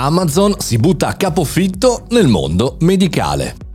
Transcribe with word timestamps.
Amazon 0.00 0.54
si 0.60 0.76
butta 0.76 1.08
a 1.08 1.14
capofitto 1.14 2.04
nel 2.10 2.28
mondo 2.28 2.76
medicale. 2.82 3.67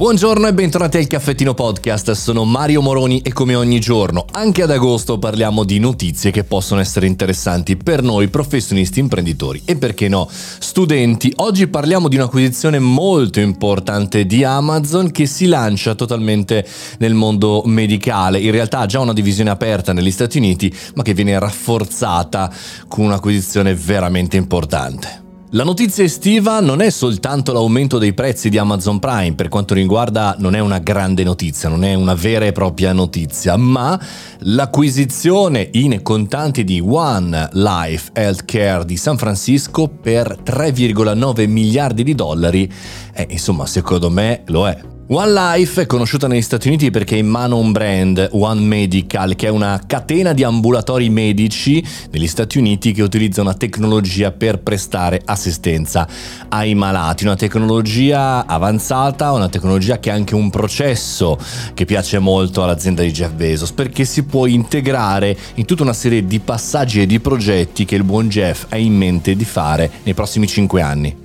Buongiorno 0.00 0.46
e 0.46 0.54
bentornati 0.54 0.96
al 0.96 1.06
Caffettino 1.06 1.52
Podcast, 1.52 2.12
sono 2.12 2.46
Mario 2.46 2.80
Moroni 2.80 3.20
e 3.20 3.34
come 3.34 3.54
ogni 3.54 3.80
giorno, 3.80 4.24
anche 4.30 4.62
ad 4.62 4.70
agosto 4.70 5.18
parliamo 5.18 5.62
di 5.62 5.78
notizie 5.78 6.30
che 6.30 6.42
possono 6.42 6.80
essere 6.80 7.06
interessanti 7.06 7.76
per 7.76 8.02
noi 8.02 8.28
professionisti 8.28 8.98
imprenditori 8.98 9.60
e 9.66 9.76
perché 9.76 10.08
no, 10.08 10.26
studenti. 10.30 11.30
Oggi 11.36 11.66
parliamo 11.66 12.08
di 12.08 12.16
un'acquisizione 12.16 12.78
molto 12.78 13.40
importante 13.40 14.24
di 14.24 14.42
Amazon 14.42 15.10
che 15.10 15.26
si 15.26 15.44
lancia 15.44 15.94
totalmente 15.94 16.66
nel 16.96 17.12
mondo 17.12 17.62
medicale, 17.66 18.40
in 18.40 18.52
realtà 18.52 18.78
ha 18.78 18.86
già 18.86 19.00
una 19.00 19.12
divisione 19.12 19.50
aperta 19.50 19.92
negli 19.92 20.10
Stati 20.10 20.38
Uniti 20.38 20.74
ma 20.94 21.02
che 21.02 21.12
viene 21.12 21.38
rafforzata 21.38 22.50
con 22.88 23.04
un'acquisizione 23.04 23.74
veramente 23.74 24.38
importante. 24.38 25.28
La 25.52 25.64
notizia 25.64 26.04
estiva 26.04 26.60
non 26.60 26.80
è 26.80 26.90
soltanto 26.90 27.52
l'aumento 27.52 27.98
dei 27.98 28.14
prezzi 28.14 28.50
di 28.50 28.56
Amazon 28.56 29.00
Prime, 29.00 29.34
per 29.34 29.48
quanto 29.48 29.74
riguarda 29.74 30.36
non 30.38 30.54
è 30.54 30.60
una 30.60 30.78
grande 30.78 31.24
notizia, 31.24 31.68
non 31.68 31.82
è 31.82 31.92
una 31.94 32.14
vera 32.14 32.44
e 32.44 32.52
propria 32.52 32.92
notizia, 32.92 33.56
ma 33.56 34.00
l'acquisizione 34.42 35.68
in 35.72 36.02
contanti 36.02 36.62
di 36.62 36.80
One 36.80 37.48
Life 37.54 38.12
Healthcare 38.12 38.84
di 38.84 38.96
San 38.96 39.18
Francisco 39.18 39.88
per 39.88 40.38
3,9 40.40 41.48
miliardi 41.48 42.04
di 42.04 42.14
dollari, 42.14 42.72
eh, 43.12 43.26
insomma 43.30 43.66
secondo 43.66 44.08
me 44.08 44.42
lo 44.46 44.68
è. 44.68 44.99
One 45.12 45.32
Life 45.32 45.82
è 45.82 45.86
conosciuta 45.86 46.28
negli 46.28 46.40
Stati 46.40 46.68
Uniti 46.68 46.92
perché 46.92 47.16
è 47.16 47.18
in 47.18 47.26
mano 47.26 47.58
un 47.58 47.72
brand, 47.72 48.28
One 48.30 48.60
Medical, 48.60 49.34
che 49.34 49.48
è 49.48 49.50
una 49.50 49.82
catena 49.84 50.32
di 50.32 50.44
ambulatori 50.44 51.10
medici 51.10 51.84
negli 52.12 52.28
Stati 52.28 52.58
Uniti 52.58 52.92
che 52.92 53.02
utilizza 53.02 53.40
una 53.40 53.54
tecnologia 53.54 54.30
per 54.30 54.60
prestare 54.60 55.20
assistenza 55.24 56.06
ai 56.48 56.76
malati. 56.76 57.24
Una 57.24 57.34
tecnologia 57.34 58.46
avanzata, 58.46 59.32
una 59.32 59.48
tecnologia 59.48 59.98
che 59.98 60.12
ha 60.12 60.14
anche 60.14 60.36
un 60.36 60.48
processo 60.48 61.36
che 61.74 61.84
piace 61.86 62.20
molto 62.20 62.62
all'azienda 62.62 63.02
di 63.02 63.10
Jeff 63.10 63.32
Bezos 63.32 63.72
perché 63.72 64.04
si 64.04 64.22
può 64.22 64.46
integrare 64.46 65.36
in 65.54 65.64
tutta 65.64 65.82
una 65.82 65.92
serie 65.92 66.24
di 66.24 66.38
passaggi 66.38 67.00
e 67.00 67.06
di 67.06 67.18
progetti 67.18 67.84
che 67.84 67.96
il 67.96 68.04
buon 68.04 68.28
Jeff 68.28 68.66
ha 68.68 68.76
in 68.76 68.94
mente 68.94 69.34
di 69.34 69.44
fare 69.44 69.90
nei 70.04 70.14
prossimi 70.14 70.46
5 70.46 70.80
anni. 70.80 71.19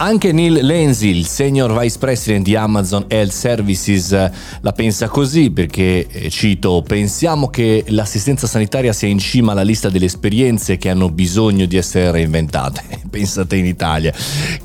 Anche 0.00 0.30
Neil 0.30 0.64
Lenzi, 0.64 1.08
il 1.08 1.26
senior 1.26 1.76
vice 1.76 1.98
president 1.98 2.44
di 2.44 2.54
Amazon 2.54 3.06
Health 3.08 3.32
Services, 3.32 4.30
la 4.60 4.72
pensa 4.72 5.08
così 5.08 5.50
perché, 5.50 6.06
eh, 6.08 6.30
cito, 6.30 6.84
pensiamo 6.86 7.48
che 7.48 7.84
l'assistenza 7.88 8.46
sanitaria 8.46 8.92
sia 8.92 9.08
in 9.08 9.18
cima 9.18 9.50
alla 9.50 9.62
lista 9.62 9.88
delle 9.88 10.04
esperienze 10.04 10.76
che 10.76 10.88
hanno 10.88 11.10
bisogno 11.10 11.66
di 11.66 11.76
essere 11.76 12.12
reinventate. 12.12 13.00
Pensate 13.10 13.56
in 13.56 13.66
Italia, 13.66 14.12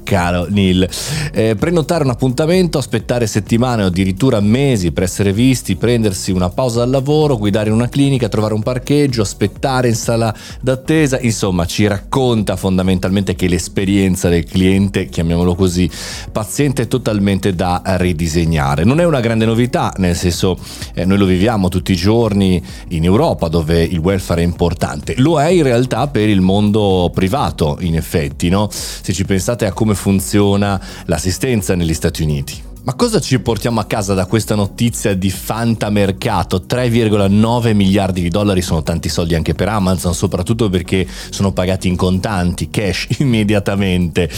caro 0.03 0.45
Neil. 0.47 0.87
Eh, 1.33 1.55
prenotare 1.55 2.03
un 2.03 2.11
appuntamento, 2.11 2.77
aspettare 2.77 3.25
settimane 3.25 3.81
o 3.81 3.87
addirittura 3.87 4.39
mesi 4.39 4.91
per 4.91 5.01
essere 5.01 5.33
visti, 5.33 5.75
prendersi 5.77 6.29
una 6.29 6.51
pausa 6.51 6.81
dal 6.81 6.91
lavoro, 6.91 7.39
guidare 7.39 7.69
in 7.69 7.75
una 7.75 7.89
clinica, 7.89 8.29
trovare 8.29 8.53
un 8.53 8.61
parcheggio, 8.61 9.23
aspettare 9.23 9.87
in 9.87 9.95
sala 9.95 10.31
d'attesa, 10.61 11.19
insomma 11.19 11.65
ci 11.65 11.87
racconta 11.87 12.55
fondamentalmente 12.55 13.33
che 13.33 13.47
l'esperienza 13.47 14.29
del 14.29 14.43
cliente, 14.43 15.09
chiamiamolo 15.23 15.55
così, 15.55 15.89
paziente 16.31 16.87
totalmente 16.87 17.55
da 17.55 17.81
ridisegnare. 17.83 18.83
Non 18.83 18.99
è 18.99 19.05
una 19.05 19.21
grande 19.21 19.45
novità, 19.45 19.93
nel 19.97 20.15
senso 20.15 20.57
eh, 20.93 21.05
noi 21.05 21.17
lo 21.17 21.25
viviamo 21.25 21.69
tutti 21.69 21.93
i 21.93 21.95
giorni 21.95 22.61
in 22.89 23.03
Europa 23.03 23.47
dove 23.47 23.81
il 23.81 23.97
welfare 23.97 24.41
è 24.41 24.45
importante, 24.45 25.15
lo 25.17 25.41
è 25.41 25.47
in 25.47 25.63
realtà 25.63 26.07
per 26.07 26.29
il 26.29 26.41
mondo 26.41 27.09
privato 27.13 27.77
in 27.79 27.95
effetti, 27.95 28.49
no? 28.49 28.67
se 28.69 29.13
ci 29.13 29.25
pensate 29.25 29.65
a 29.65 29.71
come 29.71 29.95
funziona 29.95 30.79
l'assistenza 31.05 31.75
negli 31.75 31.93
Stati 31.93 32.21
Uniti. 32.21 32.71
Ma 32.85 32.95
cosa 32.95 33.21
ci 33.21 33.39
portiamo 33.39 33.79
a 33.79 33.85
casa 33.85 34.13
da 34.13 34.25
questa 34.25 34.55
notizia 34.55 35.15
di 35.15 35.29
fantamercato? 35.29 36.65
3,9 36.67 37.73
miliardi 37.73 38.21
di 38.21 38.27
dollari 38.27 38.61
sono 38.61 38.83
tanti 38.83 39.07
soldi 39.07 39.35
anche 39.35 39.53
per 39.53 39.69
Amazon, 39.69 40.13
soprattutto 40.13 40.69
perché 40.69 41.07
sono 41.29 41.53
pagati 41.53 41.87
in 41.87 41.95
contanti, 41.95 42.69
cash 42.69 43.07
immediatamente 43.19 44.29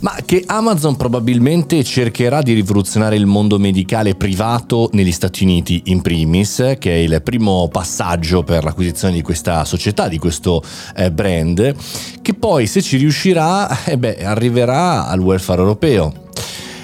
ma 0.00 0.14
che 0.26 0.42
Amazon 0.44 0.96
probabilmente 0.96 1.82
cercherà 1.82 2.42
di 2.42 2.52
rivoluzionare 2.52 3.16
il 3.16 3.24
mondo 3.24 3.58
medicale 3.58 4.14
privato 4.14 4.90
negli 4.92 5.12
Stati 5.12 5.44
Uniti 5.44 5.84
in 5.86 6.02
primis, 6.02 6.74
che 6.78 6.90
è 6.90 6.98
il 6.98 7.22
primo 7.22 7.68
passaggio 7.68 8.42
per 8.42 8.62
l'acquisizione 8.62 9.14
di 9.14 9.22
questa 9.22 9.64
società, 9.64 10.08
di 10.08 10.18
questo 10.18 10.62
eh, 10.94 11.10
brand, 11.10 11.74
che 12.20 12.34
poi 12.34 12.66
se 12.66 12.82
ci 12.82 12.98
riuscirà, 12.98 13.84
eh 13.84 13.96
beh, 13.96 14.22
arriverà 14.22 15.06
al 15.06 15.20
welfare 15.20 15.60
europeo 15.62 16.24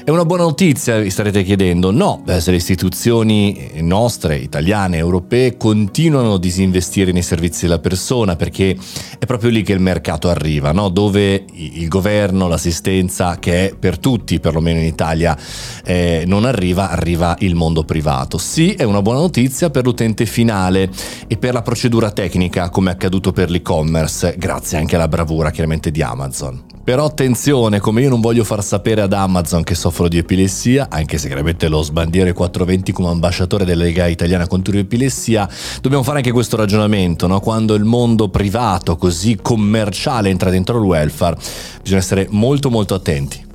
è 0.05 0.11
una 0.11 0.25
buona 0.25 0.43
notizia, 0.43 0.99
vi 0.99 1.11
starete 1.11 1.45
chiedendo? 1.45 1.93
No, 1.93 2.25
se 2.27 2.51
le 2.51 2.57
istituzioni 2.57 3.71
nostre, 3.83 4.37
italiane, 4.37 4.97
europee, 4.97 5.57
continuano 5.57 6.35
a 6.35 6.39
disinvestire 6.41 7.13
nei 7.13 7.23
servizi 7.23 7.67
della 7.67 7.79
persona, 7.79 8.35
perché 8.35 8.77
è 9.19 9.25
proprio 9.27 9.51
lì 9.51 9.63
che 9.63 9.73
il 9.73 9.81
mercato 9.81 10.29
arriva, 10.29 10.73
no? 10.73 10.89
dove 10.89 11.45
il 11.53 11.87
governo, 11.87 12.49
l'assistenza, 12.49 13.39
che 13.39 13.69
è 13.69 13.75
per 13.77 13.99
tutti, 13.99 14.41
perlomeno 14.41 14.81
in 14.81 14.87
Italia, 14.87 15.39
eh, 15.85 16.25
non 16.27 16.47
arriva, 16.47 16.91
arriva 16.91 17.37
il 17.39 17.55
mondo 17.55 17.85
privato. 17.85 18.39
Sì, 18.39 18.73
è 18.73 18.83
una 18.83 19.03
buona 19.03 19.21
notizia 19.21 19.71
per 19.71 19.85
l'utente 19.85 20.27
finale 20.27 20.91
e 21.29 21.37
per 21.37 21.53
la 21.53 21.63
procedura 21.63 22.11
tecnica, 22.11 22.71
come 22.71 22.91
è 22.91 22.95
accaduto 22.95 23.31
per 23.31 23.51
l'e-commerce, 23.51 24.35
grazie 24.37 24.79
anche 24.79 24.97
alla 24.97 25.09
bravura 25.09 25.53
chiaramente 25.53 25.93
di 25.93 26.03
Amazon. 26.03 26.72
Però 26.85 27.05
attenzione, 27.05 27.79
come 27.79 28.03
io 28.03 28.09
non 28.09 28.21
voglio 28.21 28.43
far 28.43 28.65
sapere 28.65 29.03
ad 29.03 29.13
Amazon 29.13 29.63
che 29.63 29.77
soffro 29.77 30.09
di 30.09 30.19
epilessia, 30.19 30.89
anche 30.91 31.17
se 31.17 31.29
chiaramente 31.29 31.69
lo 31.69 31.81
sbandiere 31.81 32.33
420 32.33 32.91
come 32.91 33.09
ambasciatore 33.09 33.65
della 33.65 33.85
Lega 33.85 34.09
Italiana 34.09 34.49
contro 34.49 34.75
l'epilessia, 34.75 35.49
dobbiamo 35.81 36.03
fare 36.03 36.17
anche 36.17 36.33
questo 36.33 36.57
ragionamento, 36.57 37.29
no? 37.29 37.39
quando 37.39 37.75
il 37.75 37.85
mondo 37.85 38.31
privato 38.31 38.97
così 38.97 39.39
commerciale 39.41 40.29
entra 40.29 40.51
dentro 40.51 40.79
il 40.79 40.85
welfare, 40.85 41.37
bisogna 41.81 42.01
essere 42.01 42.27
molto 42.31 42.69
molto 42.69 42.95
attenti. 42.95 43.51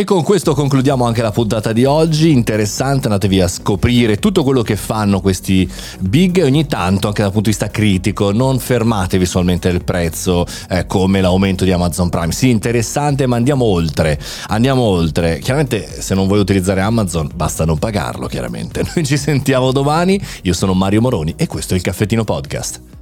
E 0.00 0.04
con 0.04 0.22
questo 0.22 0.54
concludiamo 0.54 1.04
anche 1.04 1.20
la 1.20 1.30
puntata 1.30 1.74
di 1.74 1.84
oggi, 1.84 2.30
interessante, 2.30 3.08
andatevi 3.08 3.42
a 3.42 3.48
scoprire 3.48 4.16
tutto 4.16 4.42
quello 4.44 4.62
che 4.62 4.74
fanno 4.74 5.20
questi 5.20 5.70
big. 5.98 6.38
E 6.38 6.44
ogni 6.44 6.66
tanto 6.66 7.08
anche 7.08 7.20
dal 7.20 7.30
punto 7.30 7.50
di 7.50 7.54
vista 7.54 7.68
critico, 7.68 8.32
non 8.32 8.58
fermatevi 8.58 9.26
solamente 9.26 9.68
al 9.68 9.84
prezzo 9.84 10.46
eh, 10.70 10.86
come 10.86 11.20
l'aumento 11.20 11.64
di 11.64 11.72
Amazon 11.72 12.08
Prime, 12.08 12.32
sì 12.32 12.48
interessante 12.48 13.26
ma 13.26 13.36
andiamo 13.36 13.66
oltre, 13.66 14.18
andiamo 14.46 14.80
oltre, 14.80 15.38
chiaramente 15.38 16.00
se 16.00 16.14
non 16.14 16.26
vuoi 16.26 16.40
utilizzare 16.40 16.80
Amazon 16.80 17.28
basta 17.34 17.66
non 17.66 17.78
pagarlo 17.78 18.26
chiaramente, 18.26 18.82
noi 18.94 19.04
ci 19.04 19.18
sentiamo 19.18 19.70
domani, 19.70 20.18
io 20.44 20.54
sono 20.54 20.72
Mario 20.72 21.02
Moroni 21.02 21.34
e 21.36 21.46
questo 21.46 21.74
è 21.74 21.76
il 21.76 21.82
Caffettino 21.82 22.24
Podcast. 22.24 22.99